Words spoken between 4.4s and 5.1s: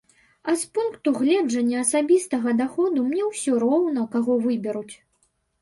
выберуць.